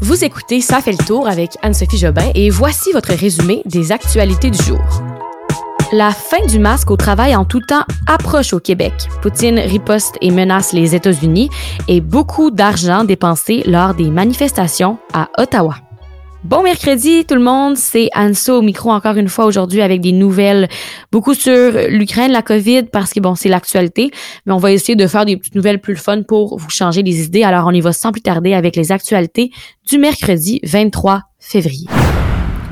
[0.00, 4.50] Vous écoutez Ça fait le tour avec Anne-Sophie Jobin et voici votre résumé des actualités
[4.50, 4.80] du jour.
[5.92, 8.92] La fin du masque au travail en tout temps approche au Québec.
[9.22, 11.50] Poutine riposte et menace les États-Unis
[11.88, 15.74] et beaucoup d'argent dépensé lors des manifestations à Ottawa.
[16.44, 20.12] Bon mercredi tout le monde, c'est Anso au micro encore une fois aujourd'hui avec des
[20.12, 20.68] nouvelles
[21.10, 24.12] beaucoup sur l'Ukraine, la COVID parce que bon, c'est l'actualité,
[24.46, 27.24] mais on va essayer de faire des petites nouvelles plus fun pour vous changer les
[27.24, 27.42] idées.
[27.42, 29.50] Alors on y va sans plus tarder avec les actualités
[29.90, 31.88] du mercredi 23 février.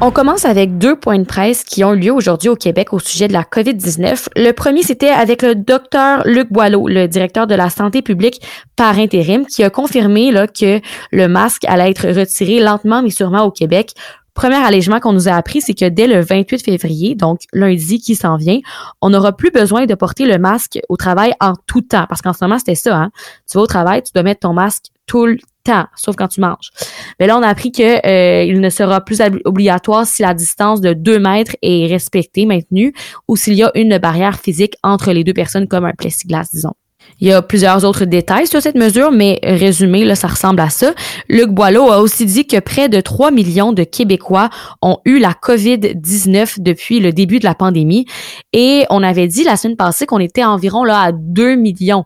[0.00, 3.28] On commence avec deux points de presse qui ont lieu aujourd'hui au Québec au sujet
[3.28, 4.26] de la COVID-19.
[4.36, 8.42] Le premier, c'était avec le docteur Luc Boileau, le directeur de la santé publique
[8.76, 10.80] par intérim, qui a confirmé là, que
[11.12, 13.94] le masque allait être retiré lentement mais sûrement au Québec.
[14.34, 18.16] Premier allègement qu'on nous a appris, c'est que dès le 28 février, donc lundi qui
[18.16, 18.58] s'en vient,
[19.00, 22.06] on n'aura plus besoin de porter le masque au travail en tout temps.
[22.08, 22.96] Parce qu'en ce moment, c'était ça.
[22.96, 23.10] Hein?
[23.48, 26.40] Tu vas au travail, tu dois mettre ton masque tout le temps, sauf quand tu
[26.40, 26.70] manges.
[27.18, 30.80] Mais là, on a appris que euh, il ne sera plus obligatoire si la distance
[30.80, 32.94] de 2 mètres est respectée, maintenue,
[33.28, 36.74] ou s'il y a une barrière physique entre les deux personnes, comme un plexiglas, disons.
[37.20, 40.70] Il y a plusieurs autres détails sur cette mesure, mais résumé, là, ça ressemble à
[40.70, 40.94] ça.
[41.28, 44.50] Luc Boileau a aussi dit que près de 3 millions de Québécois
[44.82, 48.06] ont eu la COVID-19 depuis le début de la pandémie.
[48.52, 52.04] Et on avait dit la semaine passée qu'on était environ là à 2 millions.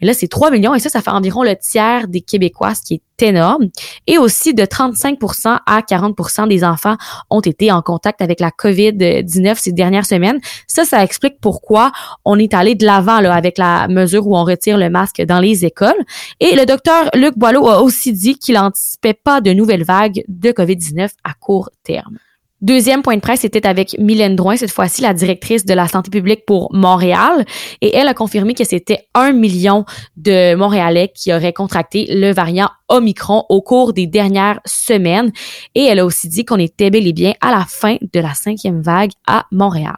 [0.00, 2.82] Mais là, c'est 3 millions et ça, ça fait environ le tiers des Québécois, ce
[2.82, 3.68] qui est énorme.
[4.06, 5.18] Et aussi de 35
[5.66, 6.96] à 40% des enfants
[7.30, 10.40] ont été en contact avec la COVID-19 ces dernières semaines.
[10.66, 11.92] Ça, ça explique pourquoi
[12.24, 15.64] on est allé de l'avant avec la mesure où on retire le masque dans les
[15.64, 16.04] écoles.
[16.40, 20.50] Et le docteur Luc Boileau a aussi dit qu'il n'anticipait pas de nouvelles vagues de
[20.50, 22.18] COVID-19 à court terme.
[22.64, 26.08] Deuxième point de presse était avec Mylène Drouin, cette fois-ci la directrice de la santé
[26.08, 27.44] publique pour Montréal.
[27.82, 29.84] Et elle a confirmé que c'était un million
[30.16, 35.30] de Montréalais qui auraient contracté le variant Omicron au cours des dernières semaines.
[35.74, 38.32] Et elle a aussi dit qu'on était bel et bien à la fin de la
[38.32, 39.96] cinquième vague à Montréal.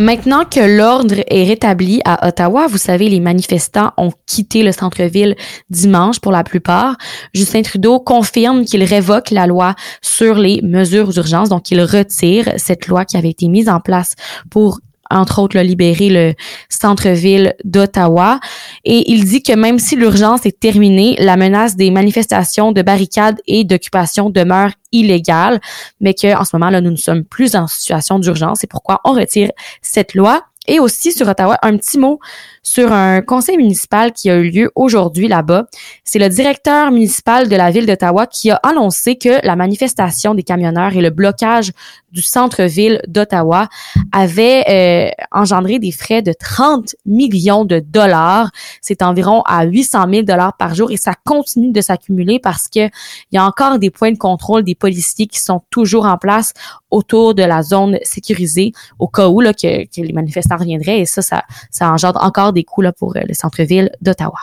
[0.00, 5.36] Maintenant que l'ordre est rétabli à Ottawa, vous savez, les manifestants ont quitté le centre-ville
[5.70, 6.96] dimanche pour la plupart.
[7.32, 12.88] Justin Trudeau confirme qu'il révoque la loi sur les mesures d'urgence, donc il retire cette
[12.88, 14.14] loi qui avait été mise en place
[14.50, 16.34] pour entre autres, libérer le
[16.68, 18.40] centre-ville d'Ottawa.
[18.84, 23.40] Et il dit que même si l'urgence est terminée, la menace des manifestations de barricades
[23.46, 25.60] et d'occupation demeure illégale,
[26.00, 28.58] mais qu'en ce moment, là, nous ne sommes plus en situation d'urgence.
[28.60, 29.50] C'est pourquoi on retire
[29.82, 30.42] cette loi.
[30.66, 32.18] Et aussi sur Ottawa, un petit mot
[32.62, 35.66] sur un conseil municipal qui a eu lieu aujourd'hui là-bas.
[36.04, 40.42] C'est le directeur municipal de la ville d'Ottawa qui a annoncé que la manifestation des
[40.42, 41.72] camionneurs et le blocage
[42.14, 43.68] du centre-ville d'Ottawa
[44.12, 48.50] avait euh, engendré des frais de 30 millions de dollars.
[48.80, 52.86] C'est environ à 800 000 dollars par jour et ça continue de s'accumuler parce que
[52.86, 56.52] il y a encore des points de contrôle des policiers qui sont toujours en place
[56.90, 61.06] autour de la zone sécurisée au cas où là, que, que les manifestants reviendraient et
[61.06, 64.38] ça, ça, ça engendre encore des coûts là, pour euh, le centre-ville d'Ottawa.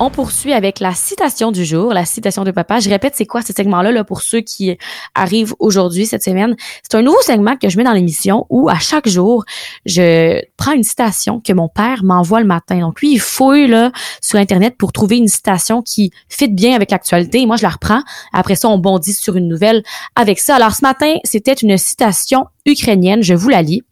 [0.00, 2.80] On poursuit avec la citation du jour, la citation de papa.
[2.80, 4.76] Je répète, c'est quoi ce segment-là là, pour ceux qui
[5.14, 6.56] arrivent aujourd'hui, cette semaine?
[6.82, 9.44] C'est un nouveau segment que je mets dans l'émission où à chaque jour,
[9.86, 12.80] je prends une citation que mon père m'envoie le matin.
[12.80, 16.90] Donc lui, il fouille là, sur Internet pour trouver une citation qui fit bien avec
[16.90, 17.46] l'actualité.
[17.46, 18.02] Moi, je la reprends.
[18.32, 19.84] Après ça, on bondit sur une nouvelle
[20.16, 20.56] avec ça.
[20.56, 23.22] Alors ce matin, c'était une citation ukrainienne.
[23.22, 23.84] Je vous la lis.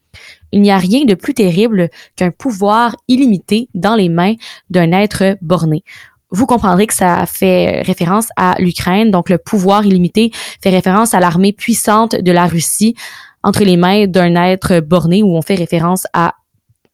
[0.53, 4.35] Il n'y a rien de plus terrible qu'un pouvoir illimité dans les mains
[4.71, 5.83] d'un être borné.
[6.31, 10.31] Vous comprendrez que ça fait référence à l'Ukraine, donc le pouvoir illimité
[10.63, 12.95] fait référence à l'armée puissante de la Russie
[13.43, 16.35] entre les mains d'un être borné où on fait référence à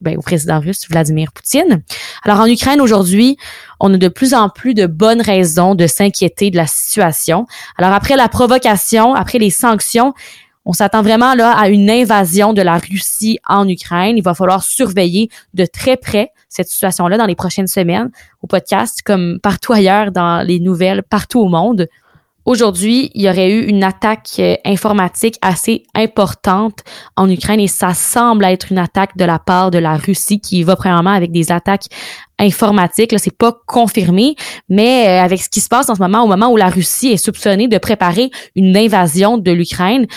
[0.01, 1.83] ben, au président russe Vladimir Poutine.
[2.23, 3.35] Alors en Ukraine aujourd'hui,
[3.81, 7.45] on a de plus en plus de bonnes raisons de s'inquiéter de la situation.
[7.77, 10.13] Alors après la provocation, après les sanctions,
[10.69, 14.17] on s'attend vraiment là à une invasion de la Russie en Ukraine.
[14.17, 18.11] Il va falloir surveiller de très près cette situation-là dans les prochaines semaines
[18.43, 21.87] au podcast, comme partout ailleurs dans les nouvelles, partout au monde.
[22.45, 26.79] Aujourd'hui, il y aurait eu une attaque euh, informatique assez importante
[27.15, 30.63] en Ukraine et ça semble être une attaque de la part de la Russie qui
[30.63, 31.85] va premièrement avec des attaques
[32.39, 33.11] informatiques.
[33.11, 34.35] Là, c'est pas confirmé,
[34.69, 37.09] mais euh, avec ce qui se passe en ce moment, au moment où la Russie
[37.09, 40.07] est soupçonnée de préparer une invasion de l'Ukraine,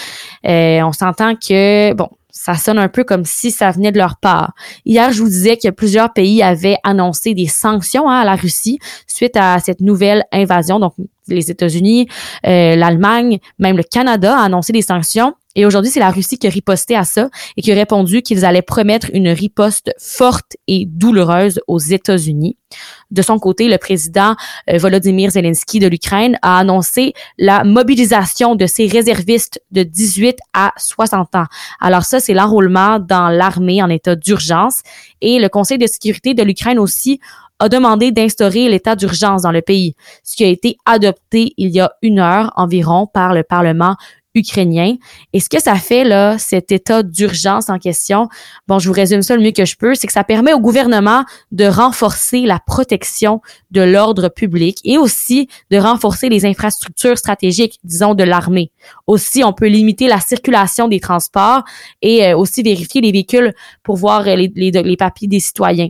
[0.47, 4.17] euh, on s'entend que bon, ça sonne un peu comme si ça venait de leur
[4.17, 4.55] part.
[4.87, 8.79] Hier, je vous disais que plusieurs pays avaient annoncé des sanctions hein, à la Russie
[9.07, 10.81] suite à cette nouvelle invasion.
[10.81, 10.95] Donc,
[11.29, 12.09] les États-Unis,
[12.47, 15.35] euh, l'Allemagne, même le Canada a annoncé des sanctions.
[15.55, 18.45] Et aujourd'hui, c'est la Russie qui a riposté à ça et qui a répondu qu'ils
[18.45, 22.57] allaient promettre une riposte forte et douloureuse aux États-Unis.
[23.11, 24.35] De son côté, le président
[24.71, 30.73] euh, Volodymyr Zelensky de l'Ukraine a annoncé la mobilisation de ses réservistes de 18 à
[30.79, 31.47] 60 ans.
[31.81, 34.81] Alors ça, c'est l'enrôlement dans l'armée en état d'urgence.
[35.21, 37.21] Et le Conseil de sécurité de l'Ukraine aussi
[37.59, 39.95] a demandé d'instaurer l'état d'urgence dans le pays,
[40.25, 43.95] ce qui a été adopté il y a une heure environ par le Parlement
[44.35, 44.97] ukrainien.
[45.33, 48.29] Et ce que ça fait, là, cet état d'urgence en question,
[48.67, 50.61] bon, je vous résume ça le mieux que je peux, c'est que ça permet au
[50.61, 53.41] gouvernement de renforcer la protection
[53.71, 58.71] de l'ordre public et aussi de renforcer les infrastructures stratégiques, disons, de l'armée.
[59.07, 61.63] Aussi, on peut limiter la circulation des transports
[62.01, 65.89] et euh, aussi vérifier les véhicules pour voir les, les papiers des citoyens.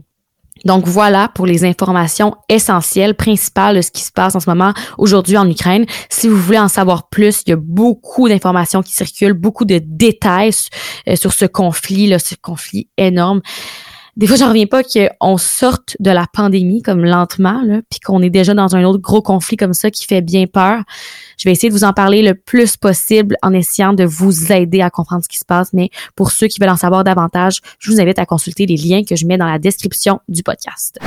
[0.65, 4.73] Donc voilà pour les informations essentielles, principales de ce qui se passe en ce moment
[4.99, 5.87] aujourd'hui en Ukraine.
[6.09, 9.81] Si vous voulez en savoir plus, il y a beaucoup d'informations qui circulent, beaucoup de
[9.85, 10.53] détails
[11.09, 13.41] euh, sur ce conflit, là, ce conflit énorme
[14.17, 18.29] des fois, j'en reviens pas qu'on sorte de la pandémie comme lentement, puis qu'on est
[18.29, 20.83] déjà dans un autre gros conflit comme ça qui fait bien peur.
[21.39, 24.83] Je vais essayer de vous en parler le plus possible en essayant de vous aider
[24.83, 25.73] à comprendre ce qui se passe.
[25.73, 29.03] Mais pour ceux qui veulent en savoir davantage, je vous invite à consulter les liens
[29.03, 30.99] que je mets dans la description du podcast.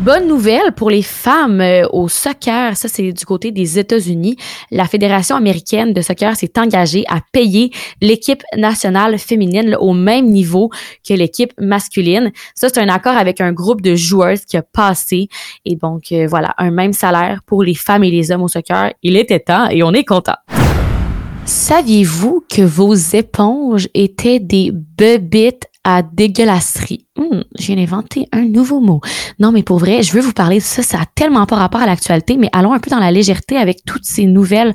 [0.00, 4.36] Bonne nouvelle pour les femmes euh, au soccer, ça c'est du côté des États-Unis.
[4.72, 7.70] La Fédération américaine de soccer s'est engagée à payer
[8.02, 10.70] l'équipe nationale féminine au même niveau
[11.08, 12.32] que l'équipe masculine.
[12.56, 15.28] Ça c'est un accord avec un groupe de joueuses qui a passé
[15.64, 18.92] et donc euh, voilà, un même salaire pour les femmes et les hommes au soccer.
[19.04, 20.36] Il était temps et on est content.
[21.46, 27.06] Saviez-vous que vos éponges étaient des bebites à dégueulasserie.
[27.16, 29.00] Hum, j'ai inventé un nouveau mot.
[29.38, 30.82] Non, mais pour vrai, je veux vous parler de ça.
[30.82, 33.84] Ça a tellement pas rapport à l'actualité, mais allons un peu dans la légèreté avec
[33.84, 34.72] toutes ces nouvelles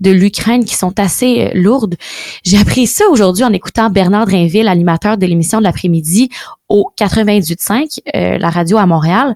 [0.00, 1.96] de l'Ukraine qui sont assez euh, lourdes.
[2.44, 6.30] J'ai appris ça aujourd'hui en écoutant Bernard Drinville, animateur de l'émission de l'après-midi
[6.68, 9.34] au 98.5, euh, la radio à Montréal.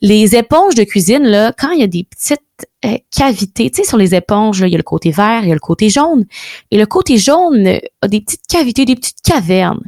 [0.00, 2.40] Les éponges de cuisine, là, quand il y a des petites
[2.84, 5.50] euh, cavités, tu sais, sur les éponges, il y a le côté vert, il y
[5.50, 6.26] a le côté jaune.
[6.70, 7.66] Et le côté jaune
[8.02, 9.82] a des petites cavités, des petites cavernes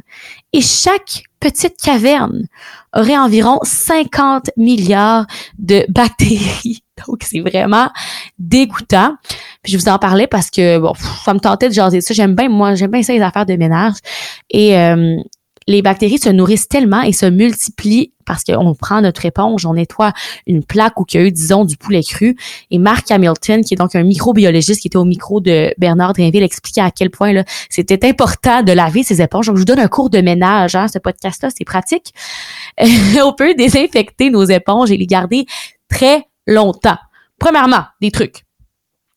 [0.53, 2.47] et chaque petite caverne
[2.93, 5.25] aurait environ 50 milliards
[5.57, 6.83] de bactéries.
[7.07, 7.89] Donc, c'est vraiment
[8.37, 9.15] dégoûtant.
[9.63, 10.93] Puis je vous en parlais parce que bon,
[11.25, 12.13] ça me tentait de jaser ça.
[12.13, 13.95] J'aime bien, moi, j'aime bien ça, les affaires de ménage.
[14.49, 15.17] Et euh,
[15.67, 20.13] les bactéries se nourrissent tellement et se multiplient parce qu'on prend notre éponge, on nettoie
[20.47, 22.37] une plaque où il y a eu, disons, du poulet cru.
[22.69, 26.43] Et Mark Hamilton, qui est donc un microbiologiste qui était au micro de Bernard Drinville,
[26.43, 29.47] expliquait à quel point là, c'était important de laver ses éponges.
[29.47, 32.13] Donc, je vous donne un cours de ménage, hein, ce podcast-là, c'est pratique.
[33.23, 35.45] on peut désinfecter nos éponges et les garder
[35.89, 36.97] très longtemps.
[37.37, 38.43] Premièrement, des trucs.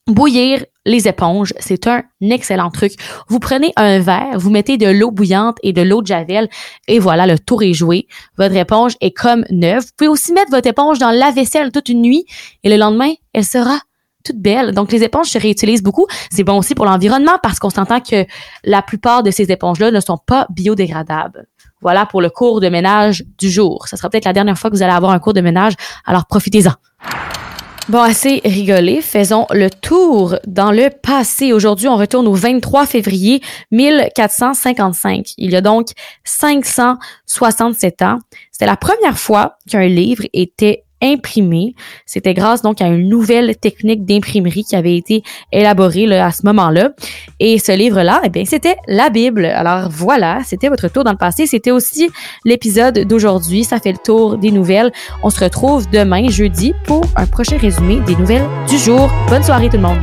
[0.06, 2.92] Bouillir les éponges, c'est un excellent truc.
[3.28, 6.50] Vous prenez un verre, vous mettez de l'eau bouillante et de l'eau de javel
[6.88, 8.06] et voilà, le tour est joué.
[8.36, 9.82] Votre éponge est comme neuve.
[9.82, 12.26] Vous pouvez aussi mettre votre éponge dans la vaisselle toute une nuit
[12.64, 13.78] et le lendemain, elle sera
[14.24, 14.72] toute belle.
[14.72, 16.06] Donc, les éponges se réutilisent beaucoup.
[16.30, 18.26] C'est bon aussi pour l'environnement parce qu'on s'entend que
[18.62, 21.46] la plupart de ces éponges-là ne sont pas biodégradables.
[21.80, 23.88] Voilà pour le cours de ménage du jour.
[23.88, 25.74] Ça sera peut-être la dernière fois que vous allez avoir un cours de ménage,
[26.04, 26.72] alors profitez-en.
[27.90, 29.02] Bon, assez rigolé.
[29.02, 31.52] Faisons le tour dans le passé.
[31.52, 33.42] Aujourd'hui, on retourne au 23 février
[33.72, 35.34] 1455.
[35.36, 35.88] Il y a donc
[36.24, 38.20] 567 ans.
[38.50, 41.74] C'était la première fois qu'un livre était imprimé.
[42.06, 45.22] C'était grâce donc à une nouvelle technique d'imprimerie qui avait été
[45.52, 46.90] élaborée là, à ce moment-là.
[47.40, 49.44] Et ce livre-là, eh bien, c'était la Bible.
[49.44, 51.46] Alors voilà, c'était votre tour dans le passé.
[51.46, 52.10] C'était aussi
[52.44, 53.64] l'épisode d'aujourd'hui.
[53.64, 54.92] Ça fait le tour des nouvelles.
[55.22, 59.10] On se retrouve demain, jeudi, pour un prochain résumé des nouvelles du jour.
[59.28, 59.98] Bonne soirée tout le monde.